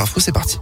[0.00, 0.58] Info, c'est parti.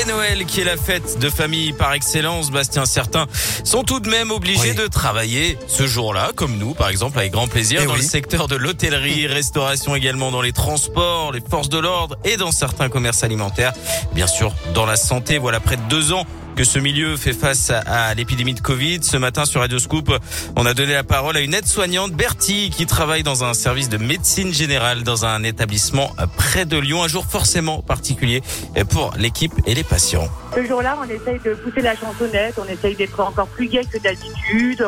[0.00, 3.26] Et Noël, qui est la fête de famille par excellence, Bastien, certains
[3.62, 4.74] sont tout de même obligés Oui.
[4.74, 8.00] de travailler ce jour-là, comme nous, par exemple, avec grand plaisir, Eh dans oui.
[8.00, 12.50] le secteur de l'hôtellerie, restauration également, dans les transports, les forces de l'ordre et dans
[12.50, 13.72] certains commerces alimentaires.
[14.14, 16.24] Bien sûr, dans la santé, voilà près de deux ans
[16.56, 19.02] que ce milieu fait face à, l'épidémie de Covid.
[19.02, 20.12] Ce matin sur Radio Scoop,
[20.56, 23.96] on a donné la parole à une aide-soignante, Bertie, qui travaille dans un service de
[23.96, 27.02] médecine générale dans un établissement près de Lyon.
[27.02, 28.42] Un jour forcément particulier
[28.90, 30.28] pour l'équipe et les patients.
[30.54, 33.98] Ce jour-là, on essaye de pousser la chansonnette, on essaye d'être encore plus gai que
[33.98, 34.86] d'habitude,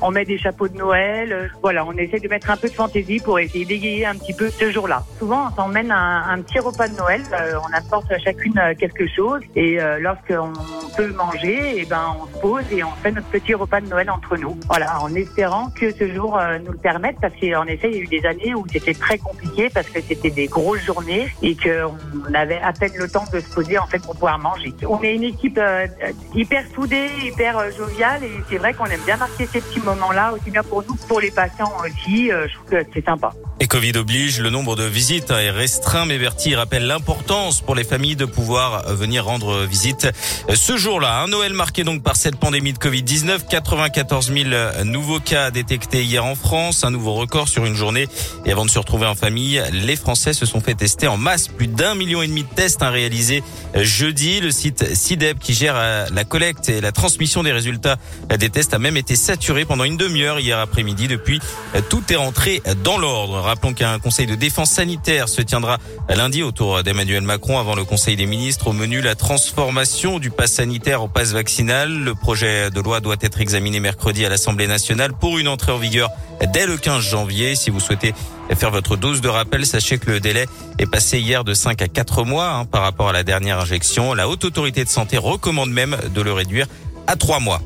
[0.00, 3.20] on, met des chapeaux de Noël, voilà, on essaye de mettre un peu de fantaisie
[3.20, 5.04] pour essayer d'égayer un petit peu ce jour-là.
[5.18, 8.74] Souvent, on s'emmène un, un petit repas de Noël, euh, on apporte à chacune euh,
[8.74, 10.52] quelque chose et euh, lorsqu'on
[10.96, 14.10] peut manger, et ben on se pose et on fait notre petit repas de Noël
[14.10, 14.58] entre nous.
[14.68, 17.98] Voilà, en espérant que ce jour euh, nous le permette parce qu'en effet, il y
[17.98, 21.56] a eu des années où c'était très compliqué parce que c'était des grosses journées et
[21.56, 24.72] qu'on avait à peine le temps de se poser en fait pour pouvoir manger.
[24.88, 25.86] On est une équipe euh,
[26.34, 30.32] hyper soudée, hyper euh, joviale et c'est vrai qu'on aime bien marquer ces petits moments-là
[30.32, 32.28] aussi bien pour nous que pour les patients aussi.
[32.28, 33.32] Je trouve que c'est sympa.
[33.58, 37.84] Et Covid oblige, le nombre de visites est restreint, mais Bertie rappelle l'importance pour les
[37.84, 40.08] familles de pouvoir venir rendre visite
[40.54, 41.22] ce jour-là.
[41.22, 46.22] Un Noël marqué donc par cette pandémie de Covid-19, 94 000 nouveaux cas détectés hier
[46.22, 48.08] en France, un nouveau record sur une journée.
[48.44, 51.48] Et avant de se retrouver en famille, les Français se sont fait tester en masse.
[51.48, 53.42] Plus d'un million et demi de tests hein, réalisés
[53.74, 54.40] jeudi.
[54.40, 57.96] Le site CIDEP qui gère euh, la collecte et la transmission des résultats
[58.38, 61.08] des tests a même été saturé pendant une demi-heure hier après-midi.
[61.08, 61.40] Depuis,
[61.88, 63.45] tout est rentré dans l'ordre.
[63.46, 68.16] Rappelons qu'un conseil de défense sanitaire se tiendra lundi autour d'Emmanuel Macron avant le conseil
[68.16, 68.66] des ministres.
[68.66, 71.92] Au menu, la transformation du pass sanitaire au pass vaccinal.
[71.92, 75.78] Le projet de loi doit être examiné mercredi à l'Assemblée nationale pour une entrée en
[75.78, 76.10] vigueur
[76.52, 77.54] dès le 15 janvier.
[77.54, 78.14] Si vous souhaitez
[78.56, 80.46] faire votre dose de rappel, sachez que le délai
[80.80, 84.12] est passé hier de 5 à 4 mois hein, par rapport à la dernière injection.
[84.12, 86.66] La haute autorité de santé recommande même de le réduire
[87.06, 87.60] à 3 mois.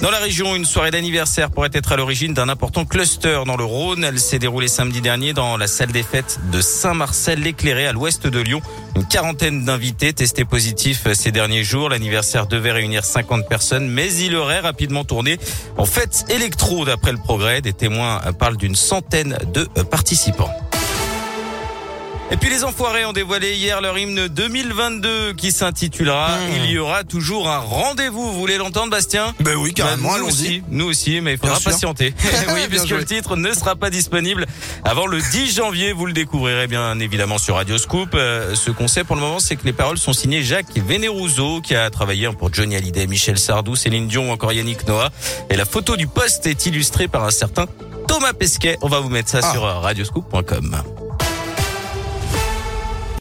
[0.00, 3.64] Dans la région, une soirée d'anniversaire pourrait être à l'origine d'un important cluster dans le
[3.64, 4.04] Rhône.
[4.04, 8.38] Elle s'est déroulée samedi dernier dans la salle des fêtes de Saint-Marcel-l'Éclairé à l'ouest de
[8.38, 8.60] Lyon.
[8.94, 11.88] Une quarantaine d'invités testés positifs ces derniers jours.
[11.88, 15.38] L'anniversaire devait réunir 50 personnes, mais il aurait rapidement tourné
[15.78, 17.62] en fête électro d'après le progrès.
[17.62, 20.50] Des témoins parlent d'une centaine de participants.
[22.32, 26.64] Et puis les Enfoirés ont dévoilé hier leur hymne 2022 qui s'intitulera Mmh.
[26.64, 28.32] Il y aura toujours un rendez-vous.
[28.32, 29.32] Vous voulez l'entendre, Bastien?
[29.40, 30.30] Ben oui, carrément, Bah, nous allons-y.
[30.32, 32.14] aussi, nous aussi, mais il faudra Bien patienter.
[32.54, 32.98] oui, puisque joué.
[32.98, 34.44] le titre ne sera pas disponible
[34.84, 35.92] avant le 10 janvier.
[35.92, 38.10] Vous le découvrirez bien évidemment sur Radio Scoop.
[38.14, 41.60] Euh, ce qu'on sait pour le moment, c'est que les paroles sont signées Jacques Vénérouzeau,
[41.60, 45.10] qui a travaillé pour Johnny Hallyday, Michel Sardou, Céline Dion ou encore Yannick Noah.
[45.48, 47.66] Et la photo du poste est illustrée par un certain
[48.08, 48.78] Thomas Pesquet.
[48.82, 49.52] On va vous mettre ça Ah.
[49.52, 50.82] sur euh, radioscoop.com.